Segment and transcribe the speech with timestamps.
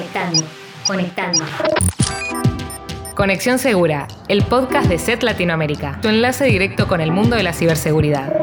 [0.00, 0.40] Conectando,
[0.86, 1.44] conectando.
[3.14, 7.52] Conexión Segura, el podcast de SET Latinoamérica, tu enlace directo con el mundo de la
[7.52, 8.42] ciberseguridad.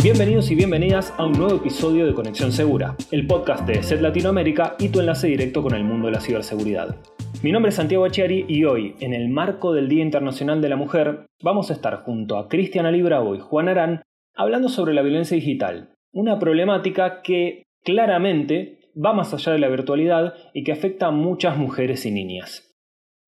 [0.00, 4.76] Bienvenidos y bienvenidas a un nuevo episodio de Conexión Segura, el podcast de SET Latinoamérica
[4.78, 6.94] y tu enlace directo con el mundo de la ciberseguridad.
[7.42, 10.76] Mi nombre es Santiago Achiari y hoy, en el marco del Día Internacional de la
[10.76, 14.02] Mujer, vamos a estar junto a Cristian Ali Bravo y Juan Arán
[14.36, 20.34] hablando sobre la violencia digital, una problemática que claramente va más allá de la virtualidad
[20.52, 22.66] y que afecta a muchas mujeres y niñas.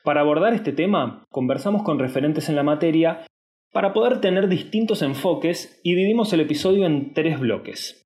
[0.05, 3.25] Para abordar este tema, conversamos con referentes en la materia
[3.73, 8.05] para poder tener distintos enfoques y dividimos el episodio en tres bloques.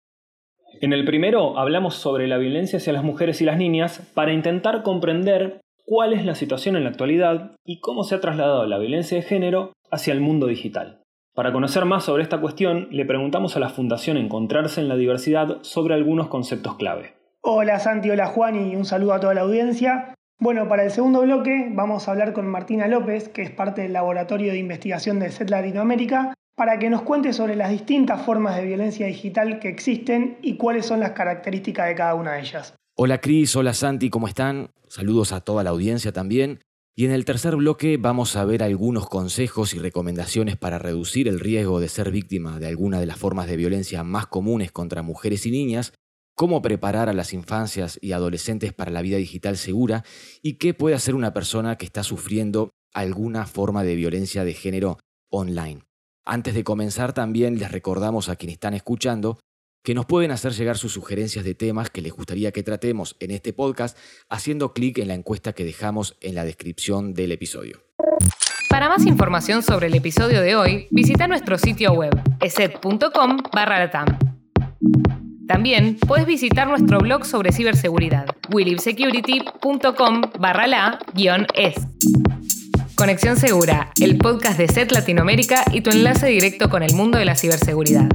[0.80, 4.82] En el primero hablamos sobre la violencia hacia las mujeres y las niñas para intentar
[4.82, 9.16] comprender cuál es la situación en la actualidad y cómo se ha trasladado la violencia
[9.16, 11.00] de género hacia el mundo digital.
[11.36, 15.58] Para conocer más sobre esta cuestión, le preguntamos a la Fundación Encontrarse en la Diversidad
[15.60, 17.14] sobre algunos conceptos clave.
[17.42, 20.14] Hola Santi, hola Juan y un saludo a toda la audiencia.
[20.40, 23.92] Bueno, para el segundo bloque vamos a hablar con Martina López, que es parte del
[23.92, 28.64] Laboratorio de Investigación de SET Latinoamérica, para que nos cuente sobre las distintas formas de
[28.64, 32.74] violencia digital que existen y cuáles son las características de cada una de ellas.
[32.94, 34.70] Hola Cris, hola Santi, ¿cómo están?
[34.88, 36.60] Saludos a toda la audiencia también.
[36.98, 41.40] Y en el tercer bloque vamos a ver algunos consejos y recomendaciones para reducir el
[41.40, 45.44] riesgo de ser víctima de alguna de las formas de violencia más comunes contra mujeres
[45.44, 45.92] y niñas,
[46.34, 50.04] cómo preparar a las infancias y adolescentes para la vida digital segura
[50.40, 54.98] y qué puede hacer una persona que está sufriendo alguna forma de violencia de género
[55.30, 55.82] online.
[56.24, 59.38] Antes de comenzar también les recordamos a quienes están escuchando
[59.86, 63.30] que nos pueden hacer llegar sus sugerencias de temas que les gustaría que tratemos en
[63.30, 63.96] este podcast
[64.28, 67.84] haciendo clic en la encuesta que dejamos en la descripción del episodio.
[68.68, 74.06] Para más información sobre el episodio de hoy, visita nuestro sitio web eset.com latam.
[75.46, 81.76] También puedes visitar nuestro blog sobre ciberseguridad, willibsecurity.com barra la-es.
[82.96, 87.24] Conexión Segura, el podcast de SET Latinoamérica y tu enlace directo con el mundo de
[87.24, 88.08] la ciberseguridad.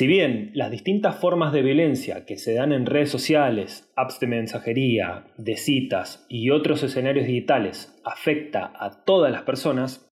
[0.00, 4.28] Si bien las distintas formas de violencia que se dan en redes sociales, apps de
[4.28, 10.10] mensajería, de citas y otros escenarios digitales afecta a todas las personas,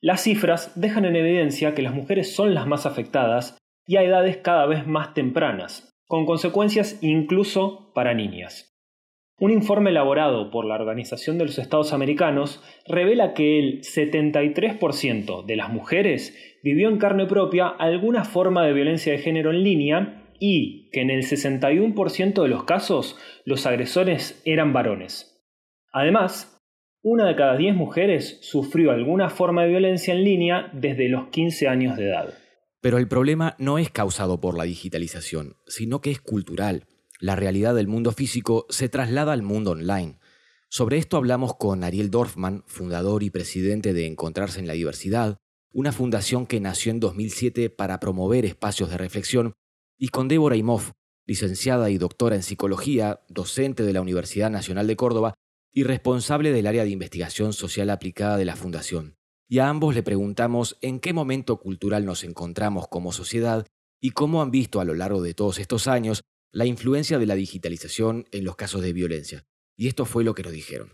[0.00, 3.56] las cifras dejan en evidencia que las mujeres son las más afectadas
[3.86, 8.76] y a edades cada vez más tempranas, con consecuencias incluso para niñas.
[9.40, 15.54] Un informe elaborado por la Organización de los Estados Americanos revela que el 73% de
[15.54, 20.90] las mujeres vivió en carne propia alguna forma de violencia de género en línea y
[20.90, 25.44] que en el 61% de los casos los agresores eran varones.
[25.92, 26.60] Además,
[27.02, 31.68] una de cada 10 mujeres sufrió alguna forma de violencia en línea desde los 15
[31.68, 32.34] años de edad.
[32.80, 36.84] Pero el problema no es causado por la digitalización, sino que es cultural
[37.20, 40.18] la realidad del mundo físico se traslada al mundo online.
[40.68, 45.38] Sobre esto hablamos con Ariel Dorfman, fundador y presidente de Encontrarse en la Diversidad,
[45.72, 49.54] una fundación que nació en 2007 para promover espacios de reflexión,
[49.98, 50.92] y con Débora Imhoff,
[51.26, 55.34] licenciada y doctora en psicología, docente de la Universidad Nacional de Córdoba
[55.72, 59.16] y responsable del área de investigación social aplicada de la fundación.
[59.48, 63.66] Y a ambos le preguntamos en qué momento cultural nos encontramos como sociedad
[64.00, 67.34] y cómo han visto a lo largo de todos estos años la influencia de la
[67.34, 69.44] digitalización en los casos de violencia.
[69.76, 70.92] Y esto fue lo que nos dijeron.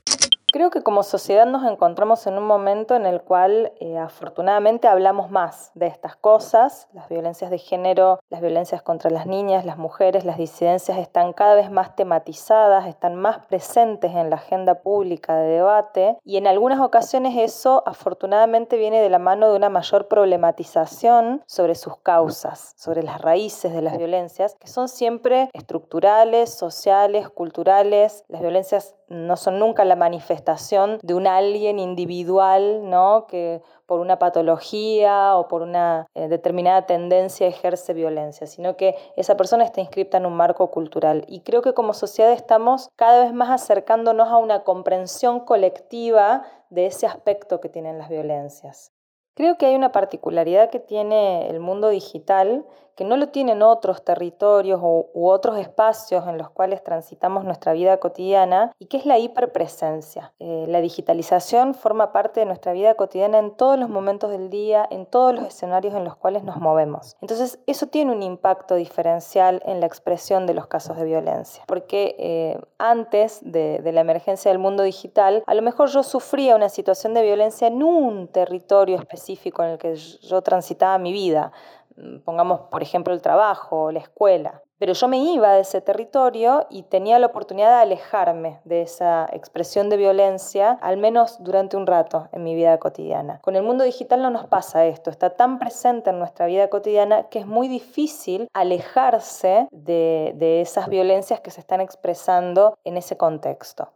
[0.55, 5.29] Creo que como sociedad nos encontramos en un momento en el cual eh, afortunadamente hablamos
[5.29, 6.87] más de estas cosas.
[6.93, 11.57] Las violencias de género, las violencias contra las niñas, las mujeres, las disidencias están cada
[11.57, 16.79] vez más tematizadas, están más presentes en la agenda pública de debate y en algunas
[16.79, 23.03] ocasiones eso afortunadamente viene de la mano de una mayor problematización sobre sus causas, sobre
[23.03, 28.23] las raíces de las violencias, que son siempre estructurales, sociales, culturales.
[28.29, 33.27] Las violencias no son nunca la manifestación de un alguien individual, ¿no?
[33.27, 39.37] que por una patología o por una eh, determinada tendencia ejerce violencia, sino que esa
[39.37, 41.25] persona está inscripta en un marco cultural.
[41.29, 46.87] Y creo que como sociedad estamos cada vez más acercándonos a una comprensión colectiva de
[46.87, 48.93] ese aspecto que tienen las violencias.
[49.35, 52.65] Creo que hay una particularidad que tiene el mundo digital
[52.97, 57.97] que no lo tienen otros territorios u, otros espacios en los cuales transitamos nuestra vida
[57.99, 60.33] cotidiana y que es la hiperpresencia.
[60.39, 64.87] Eh, la digitalización forma parte de nuestra vida cotidiana en todos los momentos del día,
[64.91, 67.17] en todos los escenarios en los cuales nos movemos.
[67.21, 72.17] Entonces eso tiene un impacto diferencial en la expresión de los casos de violencia, porque
[72.19, 76.69] eh, antes de, de la emergencia del mundo digital, a lo mejor yo sufría una
[76.69, 81.53] situación de violencia en un territorio específico en el que yo transitaba mi vida.
[81.97, 84.61] Mm, pongamos, por ejemplo, el trabajo, la escuela.
[84.77, 89.27] pero yo me iba de ese territorio y tenía la oportunidad de alejarme de esa
[89.33, 93.39] expresión de violencia, al menos durante un rato en mi vida cotidiana.
[93.41, 97.29] Con el mundo digital no nos pasa esto, está tan presente en nuestra vida cotidiana
[97.31, 103.17] que es muy difícil alejarse de, de esas violencias que se están expresando en ese
[103.17, 103.89] contexto.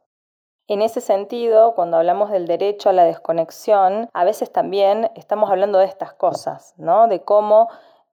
[0.70, 5.78] En ese sentido, cuando hablamos del derecho a la desconexión, a veces también estamos hablando
[5.78, 7.08] de estas cosas, ¿no?
[7.08, 7.70] De cómo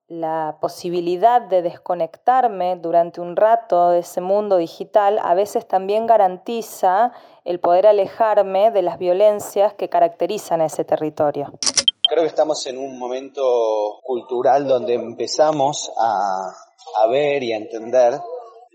[0.08, 7.12] la posibilidad de desconectarme durante un rato de ese mundo digital a veces también garantiza
[7.44, 11.52] el poder alejarme de las violencias que caracterizan a ese territorio.
[12.08, 18.14] Creo que estamos en un momento cultural donde empezamos a, a ver y a entender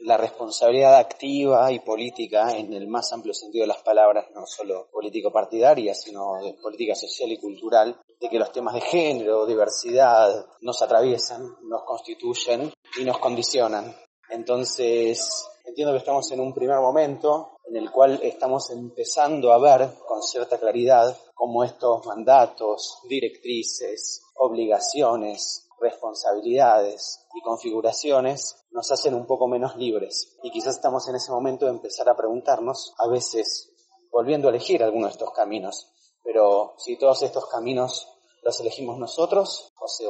[0.01, 4.89] la responsabilidad activa y política en el más amplio sentido de las palabras, no solo
[4.92, 10.81] político-partidaria, sino de política social y cultural, de que los temas de género, diversidad, nos
[10.81, 13.95] atraviesan, nos constituyen y nos condicionan.
[14.30, 19.89] Entonces, entiendo que estamos en un primer momento en el cual estamos empezando a ver
[20.07, 29.48] con cierta claridad cómo estos mandatos, directrices, obligaciones, responsabilidades y configuraciones nos hacen un poco
[29.48, 30.38] menos libres.
[30.44, 33.72] Y quizás estamos en ese momento de empezar a preguntarnos, a veces
[34.12, 35.92] volviendo a elegir alguno de estos caminos,
[36.24, 38.07] pero si todos estos caminos
[38.44, 40.04] los elegimos nosotros o si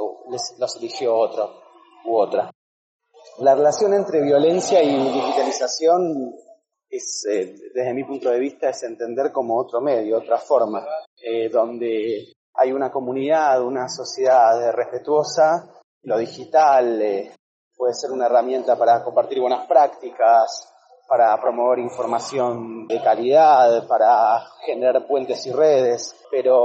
[0.57, 1.61] los eligió otro
[2.05, 2.51] u otra.
[3.39, 6.33] La relación entre violencia y digitalización
[6.89, 10.85] es, eh, desde mi punto de vista, es entender como otro medio, otra forma,
[11.21, 17.31] eh, donde hay una comunidad, una sociedad respetuosa, lo digital eh,
[17.75, 20.71] puede ser una herramienta para compartir buenas prácticas,
[21.07, 26.57] para promover información de calidad, para generar puentes y redes, pero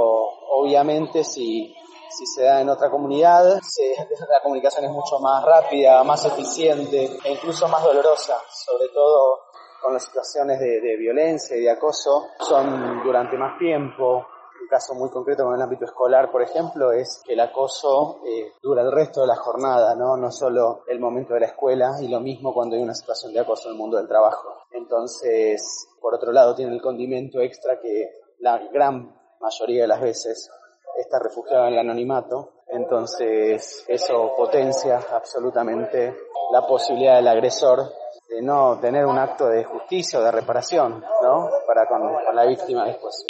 [0.51, 1.75] obviamente si,
[2.09, 3.43] se da en otra comunidad,
[4.29, 9.39] la comunicación es mucho más rápida, más eficiente e incluso más dolorosa, sobre todo
[9.81, 14.25] con las situaciones de, de violencia y de acoso, son durante más tiempo,
[14.67, 18.51] un caso muy concreto en el ámbito escolar, por ejemplo, es que el acoso eh,
[18.61, 20.17] dura el resto de la jornada, ¿no?
[20.17, 23.39] no solo el momento de la escuela, y lo mismo cuando hay una situación de
[23.39, 24.65] acoso en el mundo del trabajo.
[24.71, 30.51] Entonces, por otro lado, tiene el condimento extra que la gran mayoría de las veces
[30.99, 36.13] está refugiado en el anonimato, entonces eso potencia absolutamente
[36.51, 37.83] la posibilidad del agresor
[38.27, 41.49] de no tener un acto de justicia o de reparación, ¿no?
[41.65, 43.25] Para con la víctima después.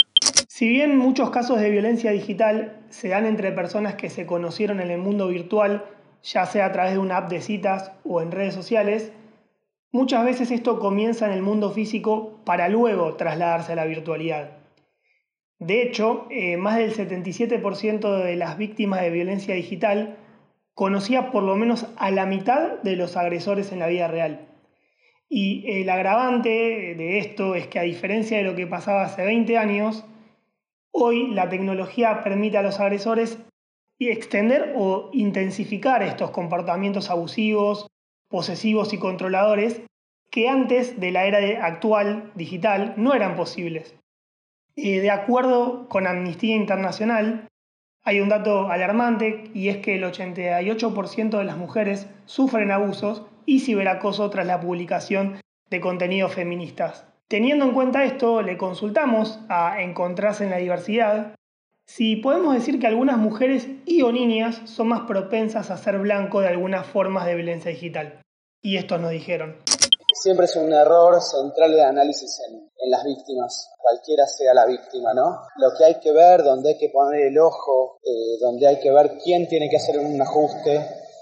[0.58, 4.90] Si bien muchos casos de violencia digital se dan entre personas que se conocieron en
[4.90, 5.84] el mundo virtual,
[6.24, 9.12] ya sea a través de una app de citas o en redes sociales,
[9.92, 14.58] muchas veces esto comienza en el mundo físico para luego trasladarse a la virtualidad.
[15.60, 20.16] De hecho, eh, más del 77% de las víctimas de violencia digital
[20.74, 24.48] conocía por lo menos a la mitad de los agresores en la vida real.
[25.28, 26.48] Y el agravante
[26.98, 30.04] de esto es que a diferencia de lo que pasaba hace 20 años,
[31.00, 33.38] Hoy la tecnología permite a los agresores
[34.00, 37.86] extender o intensificar estos comportamientos abusivos,
[38.28, 39.80] posesivos y controladores
[40.28, 43.94] que antes de la era actual digital no eran posibles.
[44.74, 47.46] Eh, de acuerdo con Amnistía Internacional,
[48.02, 53.60] hay un dato alarmante y es que el 88% de las mujeres sufren abusos y
[53.60, 55.40] ciberacoso tras la publicación
[55.70, 57.06] de contenidos feministas.
[57.28, 61.34] Teniendo en cuenta esto, le consultamos a Encontrarse en la Diversidad
[61.86, 66.40] si podemos decir que algunas mujeres y o niñas son más propensas a ser blanco
[66.40, 68.22] de algunas formas de violencia digital.
[68.62, 69.58] Y estos nos dijeron.
[70.22, 75.42] Siempre es un error central de análisis en, las víctimas, cualquiera sea la víctima, ¿no?
[75.56, 78.90] Lo que hay que ver, donde hay que poner el ojo, eh, donde hay que
[78.90, 80.76] ver quién tiene que hacer un ajuste,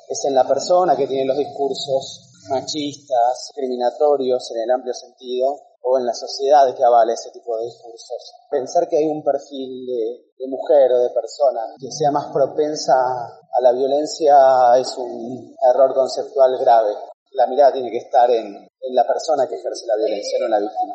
[0.08, 5.98] es en la persona que tiene los discursos machistas, discriminatorios en el amplio sentido, o
[5.98, 8.32] en la sociedad que avala ese tipo de discursos.
[8.50, 13.60] Pensar que hay un perfil de, mujer o de persona que sea más propensa a
[13.60, 14.34] la violencia
[14.78, 16.94] es un error conceptual grave.
[17.32, 20.50] La mirada tiene que estar en, en la persona que ejerce la violencia, no en
[20.50, 20.94] la víctima.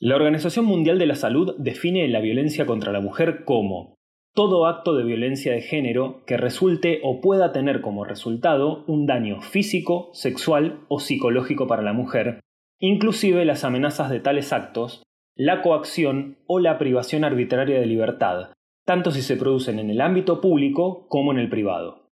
[0.00, 3.97] La Organización Mundial de la Salud define la violencia contra la mujer como
[4.38, 9.40] todo acto de violencia de género que resulte o pueda tener como resultado un daño
[9.40, 12.38] físico, sexual o psicológico para la mujer,
[12.78, 15.02] inclusive las amenazas de tales actos,
[15.34, 18.52] la coacción o la privación arbitraria de libertad,
[18.86, 22.12] tanto si se producen en el ámbito público como en el privado.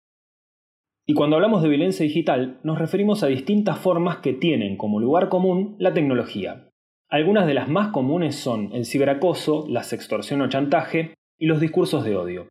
[1.04, 5.28] Y cuando hablamos de violencia digital, nos referimos a distintas formas que tienen como lugar
[5.28, 6.68] común la tecnología.
[7.08, 12.04] Algunas de las más comunes son el ciberacoso, la sextorsión o chantaje, y los discursos
[12.04, 12.46] de odio.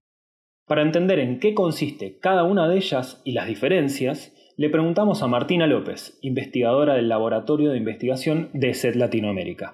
[0.67, 5.27] Para entender en qué consiste cada una de ellas y las diferencias, le preguntamos a
[5.27, 9.71] Martina López, investigadora del Laboratorio de Investigación de SED Latinoamérica.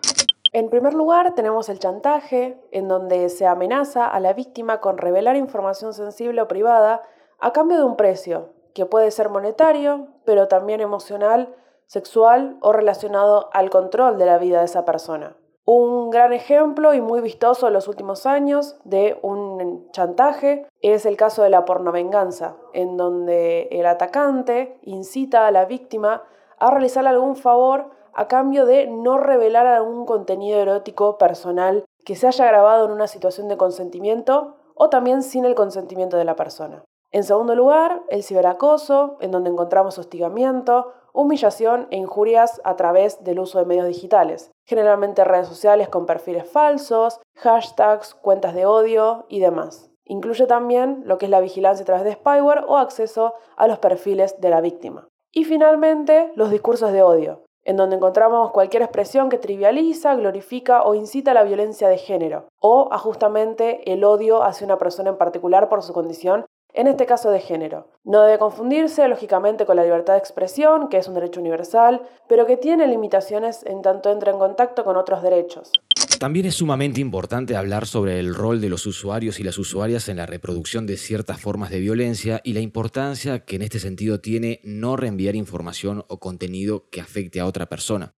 [0.53, 5.35] En primer lugar, tenemos el chantaje, en donde se amenaza a la víctima con revelar
[5.35, 7.01] información sensible o privada
[7.39, 11.55] a cambio de un precio, que puede ser monetario, pero también emocional,
[11.87, 15.35] sexual o relacionado al control de la vida de esa persona.
[15.69, 21.17] Un gran ejemplo y muy vistoso en los últimos años de un chantaje es el
[21.17, 26.23] caso de la pornovenganza, en donde el atacante incita a la víctima
[26.57, 32.27] a realizar algún favor a cambio de no revelar algún contenido erótico personal que se
[32.27, 36.85] haya grabado en una situación de consentimiento o también sin el consentimiento de la persona.
[37.11, 43.39] En segundo lugar, el ciberacoso, en donde encontramos hostigamiento, humillación e injurias a través del
[43.39, 49.39] uso de medios digitales, generalmente redes sociales con perfiles falsos, hashtags, cuentas de odio y
[49.39, 49.89] demás.
[50.05, 53.79] Incluye también lo que es la vigilancia a través de spyware o acceso a los
[53.79, 55.07] perfiles de la víctima.
[55.31, 60.95] Y finalmente, los discursos de odio, en donde encontramos cualquier expresión que trivializa, glorifica o
[60.95, 65.17] incita a la violencia de género, o a justamente el odio hacia una persona en
[65.17, 66.45] particular por su condición
[66.77, 67.89] en este caso de género.
[68.03, 72.45] No debe confundirse, lógicamente, con la libertad de expresión, que es un derecho universal, pero
[72.45, 75.71] que tiene limitaciones en tanto entra en contacto con otros derechos.
[76.19, 80.17] También es sumamente importante hablar sobre el rol de los usuarios y las usuarias en
[80.17, 84.59] la reproducción de ciertas formas de violencia y la importancia que en este sentido tiene
[84.63, 88.13] no reenviar información o contenido que afecte a otra persona.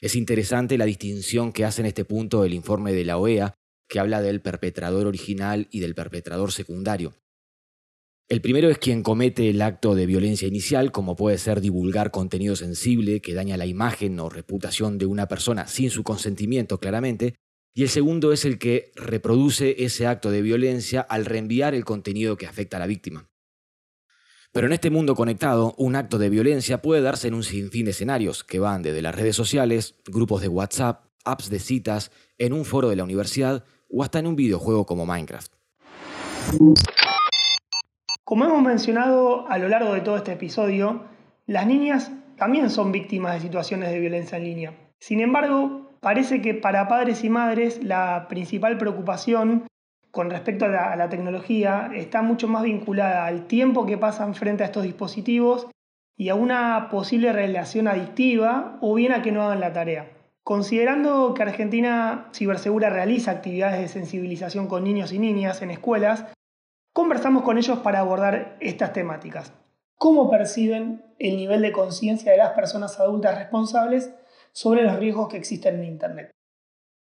[0.00, 3.54] Es interesante la distinción que hace en este punto el informe de la OEA,
[3.88, 7.14] que habla del perpetrador original y del perpetrador secundario.
[8.28, 12.56] El primero es quien comete el acto de violencia inicial, como puede ser divulgar contenido
[12.56, 17.36] sensible que daña la imagen o reputación de una persona sin su consentimiento claramente,
[17.72, 22.36] y el segundo es el que reproduce ese acto de violencia al reenviar el contenido
[22.36, 23.30] que afecta a la víctima.
[24.50, 27.92] Pero en este mundo conectado, un acto de violencia puede darse en un sinfín de
[27.92, 32.64] escenarios, que van desde las redes sociales, grupos de WhatsApp, apps de citas, en un
[32.64, 35.52] foro de la universidad o hasta en un videojuego como Minecraft.
[38.26, 41.02] Como hemos mencionado a lo largo de todo este episodio,
[41.46, 44.72] las niñas también son víctimas de situaciones de violencia en línea.
[44.98, 49.68] Sin embargo, parece que para padres y madres la principal preocupación
[50.10, 54.66] con respecto a la, tecnología está mucho más vinculada al tiempo que pasan frente a
[54.66, 55.68] estos dispositivos
[56.16, 60.10] y a una posible relación adictiva o bien a que no hagan la tarea.
[60.42, 66.26] Considerando que Argentina Cibersegura realiza actividades de sensibilización con niños y niñas en escuelas,
[66.96, 69.52] conversamos con ellos para abordar estas temáticas.
[69.98, 74.14] ¿Cómo perciben el nivel de conciencia de las personas adultas responsables
[74.52, 76.30] sobre los riesgos que existen en Internet?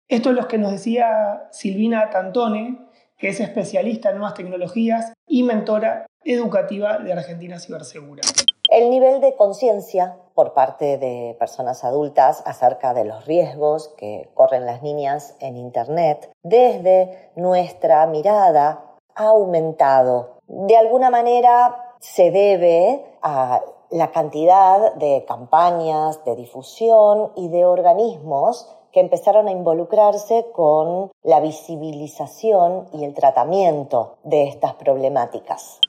[0.07, 5.41] Esto es lo que nos decía Silvina Cantone, que es especialista en nuevas tecnologías y
[5.41, 8.21] mentora educativa de Argentina Cibersegura.
[8.69, 14.67] El nivel de conciencia por parte de personas adultas acerca de los riesgos que corren
[14.67, 18.90] las niñas en Internet, desde nuestra mirada
[19.21, 20.37] ha aumentado.
[20.47, 28.69] De alguna manera se debe a la cantidad de campañas, de difusión y de organismos
[28.91, 35.79] que empezaron a involucrarse con la visibilización y el tratamiento de estas problemáticas.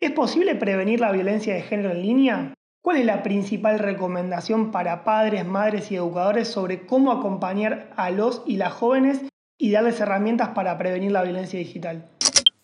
[0.00, 2.54] ¿Es posible prevenir la violencia de género en línea?
[2.82, 8.42] ¿Cuál es la principal recomendación para padres, madres y educadores sobre cómo acompañar a los
[8.46, 9.20] y las jóvenes
[9.58, 12.08] y darles herramientas para prevenir la violencia digital?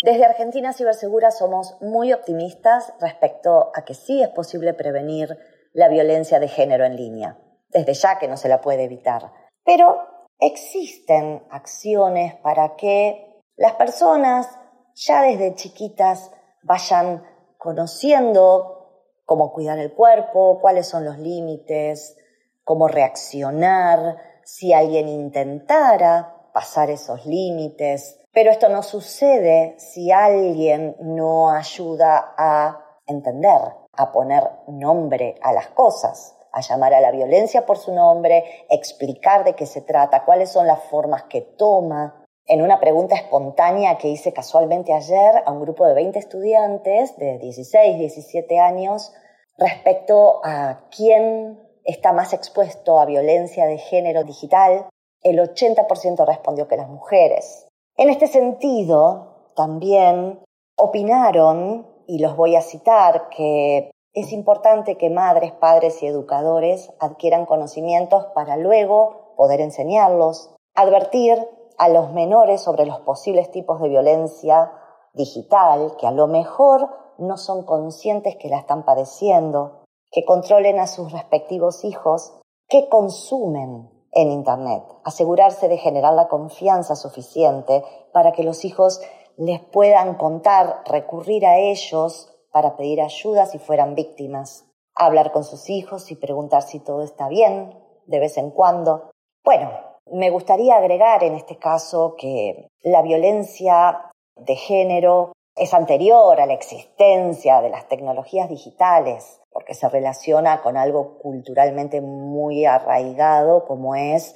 [0.07, 5.37] Desde Argentina Cibersegura somos muy optimistas respecto a que sí es posible prevenir
[5.73, 7.39] la violencia de género en línea,
[7.71, 9.33] desde ya que no se la puede evitar.
[9.65, 9.99] Pero
[10.39, 14.47] existen acciones para que las personas
[14.95, 16.31] ya desde chiquitas
[16.63, 17.25] vayan
[17.59, 22.17] conociendo cómo cuidar el cuerpo, cuáles son los límites,
[22.63, 31.51] cómo reaccionar si alguien intentara pasar esos límites, pero esto no sucede si alguien no
[31.51, 33.63] ayuda a entender,
[33.95, 39.43] a poner nombre a las cosas, a llamar a la violencia por su nombre, explicar
[39.45, 42.27] de qué se trata, cuáles son las formas que toma.
[42.45, 47.39] En una pregunta espontánea que hice casualmente ayer a un grupo de 20 estudiantes de
[47.39, 49.15] 16, 17 años
[49.57, 54.91] respecto a quién está más expuesto a violencia de género digital,
[55.23, 57.66] el 80% respondió que las mujeres.
[57.99, 60.45] En este sentido, también
[60.77, 67.47] opinaron, y los voy a citar, que es importante que madres, padres y educadores adquieran
[67.47, 71.39] conocimientos para luego poder enseñarlos, advertir
[71.79, 74.73] a los menores sobre los posibles tipos de violencia
[75.15, 80.87] digital, que a lo mejor no son conscientes que la están padeciendo, que controlen a
[80.87, 82.39] sus respectivos hijos,
[82.69, 89.03] que consumen en Internet, asegurarse de generar la confianza suficiente para que los hijos
[89.37, 95.69] les puedan contar, recurrir a ellos para pedir ayuda si fueran víctimas, hablar con sus
[95.69, 99.11] hijos y preguntar si todo está bien de vez en cuando.
[99.45, 99.71] Bueno,
[100.11, 106.53] me gustaría agregar en este caso que la violencia de género es anterior a la
[106.53, 114.35] existencia de las tecnologías digitales, porque se relaciona con algo culturalmente muy arraigado como es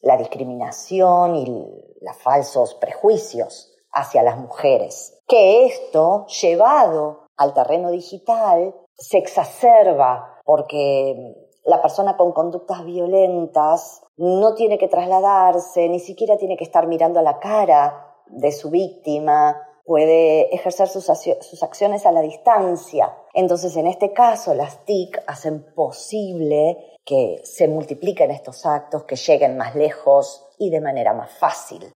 [0.00, 1.46] la discriminación y
[2.00, 5.20] los falsos prejuicios hacia las mujeres.
[5.28, 14.54] Que esto, llevado al terreno digital, se exacerba porque la persona con conductas violentas no
[14.54, 19.60] tiene que trasladarse, ni siquiera tiene que estar mirando a la cara de su víctima,
[19.84, 21.08] puede ejercer sus,
[21.62, 23.12] acciones a la distancia.
[23.34, 29.56] Entonces, en este caso, las TIC hacen posible que se multipliquen estos actos, que lleguen
[29.56, 31.92] más lejos y de manera más fácil.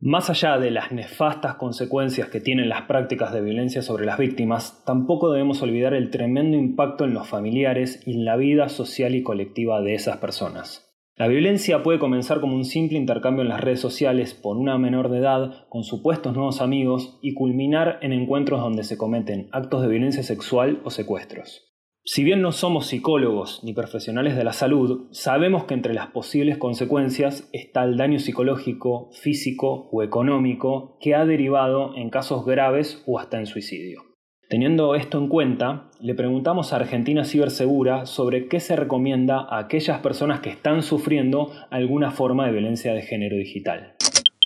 [0.00, 4.82] Más allá de las nefastas consecuencias que tienen las prácticas de violencia sobre las víctimas,
[4.86, 9.22] tampoco debemos olvidar el tremendo impacto en los familiares y en la vida social y
[9.22, 10.87] colectiva de esas personas.
[11.18, 15.10] La violencia puede comenzar como un simple intercambio en las redes sociales por una menor
[15.10, 19.88] de edad con supuestos nuevos amigos y culminar en encuentros donde se cometen actos de
[19.88, 21.74] violencia sexual o secuestros.
[22.04, 26.56] Si bien no somos psicólogos ni profesionales de la salud, sabemos que entre las posibles
[26.56, 33.18] consecuencias está el daño psicológico, físico o económico que ha derivado en casos graves o
[33.18, 34.07] hasta en suicidio.
[34.48, 40.00] Teniendo esto en cuenta, le preguntamos a Argentina Cibersegura sobre qué se recomienda a aquellas
[40.00, 43.94] personas que están sufriendo alguna forma de violencia de género digital.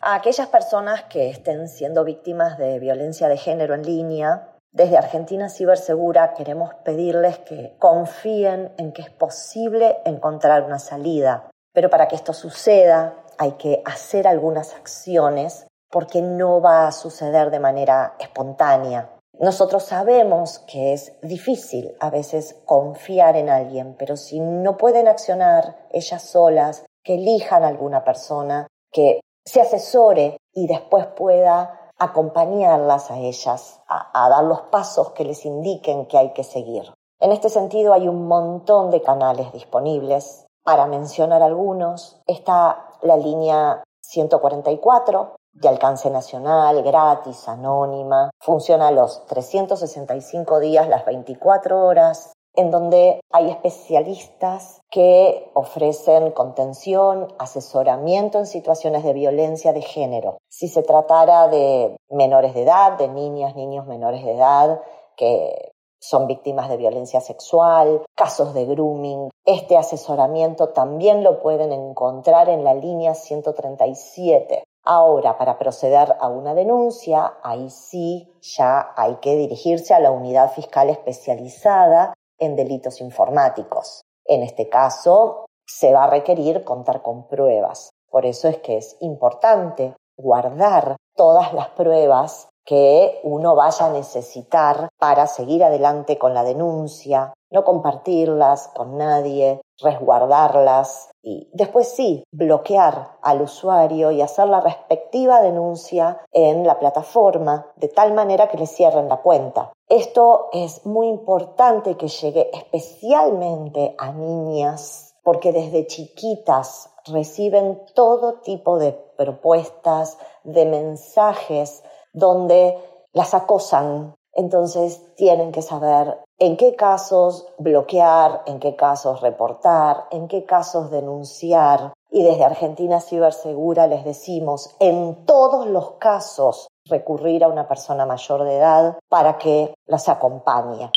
[0.03, 5.49] A aquellas personas que estén siendo víctimas de violencia de género en línea, desde Argentina
[5.49, 11.49] Cibersegura queremos pedirles que confíen en que es posible encontrar una salida.
[11.73, 17.53] Pero para que esto suceda hay que hacer algunas acciones porque no va a suceder
[17.53, 19.09] de manera espontánea.
[19.39, 25.87] Nosotros sabemos que es difícil a veces confiar en alguien, pero si no pueden accionar
[25.91, 33.19] ellas solas, que elijan a alguna persona, que se asesore y después pueda acompañarlas a
[33.19, 36.93] ellas, a, dar los pasos que les indiquen que hay que seguir.
[37.21, 40.47] En este sentido hay un montón de canales disponibles.
[40.65, 50.61] Para mencionar algunos, está la línea 144, de alcance nacional, gratis, anónima, funciona los 365
[50.61, 59.15] días, las 24 horas, en donde hay especialistas que ofrecen contención, asesoramiento en situaciones de
[59.15, 60.39] violencia de género.
[60.49, 64.83] Si se tratara de menores de edad, de niñas, niños menores de edad,
[65.17, 69.31] que son víctimas de violencia sexual, casos de grooming.
[69.45, 76.55] Este asesoramiento también lo pueden encontrar en la línea 137 Ahora, para proceder a una
[76.55, 84.03] denuncia, ahí sí ya hay que dirigirse a la unidad fiscal especializada en delitos informáticos.
[84.25, 87.91] En este caso, se va a requerir contar con pruebas.
[88.11, 94.89] Por eso es que es importante guardar todas las pruebas que uno vaya a necesitar
[94.99, 103.19] para seguir adelante con la denuncia, no compartirlas con nadie, resguardarlas y después sí, bloquear
[103.23, 108.67] al usuario y hacer la respectiva denuncia en la plataforma de tal manera que le
[108.67, 109.73] cierren la cuenta.
[109.89, 118.79] Esto es muy importante que llegue especialmente a niñas porque desde chiquitas reciben todo tipo
[118.79, 122.79] de propuestas, de mensajes donde
[123.13, 124.15] las acosan.
[124.35, 130.91] Entonces tienen que saber en qué casos bloquear, en qué casos reportar, en qué casos
[130.91, 131.93] denunciar.
[132.11, 138.45] Y desde Argentina Cibersegura les decimos, en todos los casos, recurrir a una persona mayor
[138.45, 140.91] de edad para que las acompañe.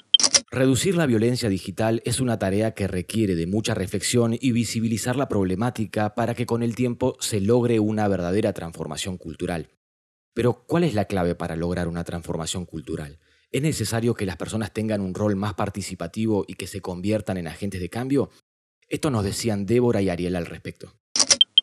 [0.52, 5.28] Reducir la violencia digital es una tarea que requiere de mucha reflexión y visibilizar la
[5.28, 9.69] problemática para que con el tiempo se logre una verdadera transformación cultural.
[10.34, 13.19] Pero, ¿cuál es la clave para lograr una transformación cultural?
[13.51, 17.47] ¿Es necesario que las personas tengan un rol más participativo y que se conviertan en
[17.47, 18.29] agentes de cambio?
[18.89, 20.93] Esto nos decían Débora y Ariel al respecto.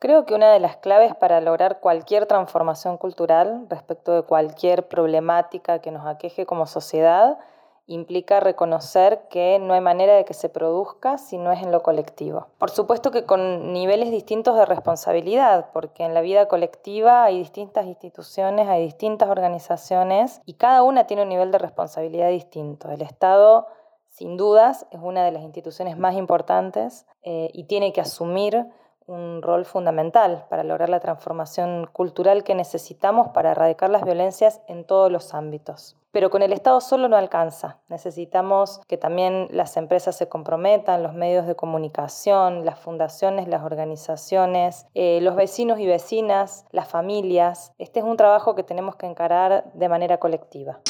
[0.00, 5.80] Creo que una de las claves para lograr cualquier transformación cultural respecto de cualquier problemática
[5.80, 7.38] que nos aqueje como sociedad
[7.86, 11.82] implica reconocer que no hay manera de que se produzca si no es en lo
[11.82, 12.46] colectivo.
[12.58, 17.86] Por supuesto que con niveles distintos de responsabilidad, porque en la vida colectiva hay distintas
[17.86, 22.90] instituciones, hay distintas organizaciones y cada una tiene un nivel de responsabilidad distinto.
[22.90, 23.66] El Estado,
[24.06, 28.66] sin dudas, es una de las instituciones más importantes eh, y tiene que asumir
[29.06, 34.84] un rol fundamental para lograr la transformación cultural que necesitamos para erradicar las violencias en
[34.84, 35.96] todos los ámbitos.
[36.12, 37.81] Pero con el Estado solo no alcanza.
[37.88, 44.87] Necesitamos que también las empresas se comprometan, los medios de comunicación, las fundaciones, las organizaciones,
[44.94, 47.72] eh, los vecinos y vecinas, las familias.
[47.79, 50.81] Este es un trabajo que tenemos que encarar de manera colectiva.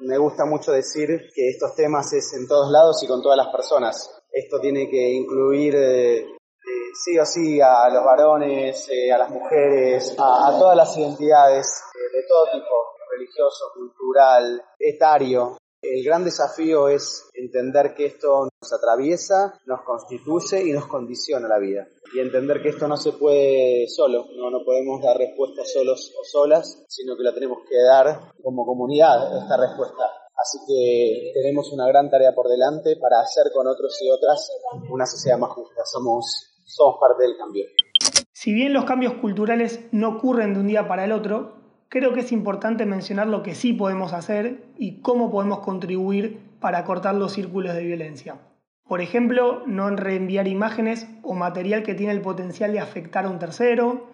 [0.00, 3.48] Me gusta mucho decir que estos temas es en todos lados y con todas las
[3.48, 4.22] personas.
[4.30, 6.26] Esto tiene que incluir eh,
[7.04, 12.16] sí o sí a los varones, eh, a las mujeres, a, todas las identidades eh,
[12.16, 15.56] de todo tipo, religioso, cultural, etario.
[15.80, 21.58] El gran desafío es entender que esto nos atraviesa, nos constituye y nos condiciona la
[21.58, 21.86] vida.
[22.14, 26.24] Y entender que esto no se puede solo, no, no podemos dar respuestas solos o
[26.24, 30.04] solas, sino que la tenemos que dar como comunidad, esta respuesta.
[30.36, 34.50] Así que tenemos una gran tarea por delante para hacer con otros y otras
[34.90, 35.82] una sociedad más justa.
[35.84, 37.64] Somos somos parte del cambio.
[38.32, 42.20] Si bien los cambios culturales no ocurren de un día para el otro, creo que
[42.20, 47.32] es importante mencionar lo que sí podemos hacer y cómo podemos contribuir para cortar los
[47.32, 48.36] círculos de violencia.
[48.88, 53.38] Por ejemplo, no reenviar imágenes o material que tiene el potencial de afectar a un
[53.38, 54.12] tercero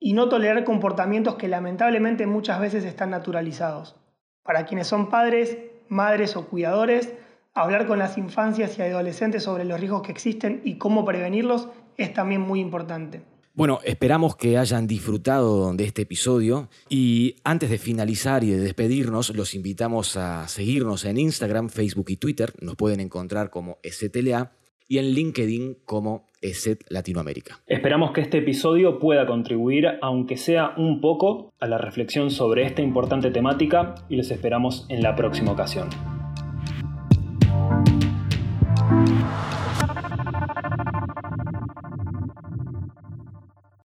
[0.00, 3.96] y no tolerar comportamientos que lamentablemente muchas veces están naturalizados.
[4.42, 7.14] Para quienes son padres, madres o cuidadores,
[7.54, 12.12] hablar con las infancias y adolescentes sobre los riesgos que existen y cómo prevenirlos es
[12.12, 13.22] también muy importante.
[13.58, 19.34] Bueno, esperamos que hayan disfrutado de este episodio y antes de finalizar y de despedirnos,
[19.34, 22.52] los invitamos a seguirnos en Instagram, Facebook y Twitter.
[22.60, 24.52] Nos pueden encontrar como STLA
[24.86, 27.58] y en LinkedIn como ESET Latinoamérica.
[27.66, 32.82] Esperamos que este episodio pueda contribuir, aunque sea un poco, a la reflexión sobre esta
[32.82, 36.17] importante temática y los esperamos en la próxima ocasión.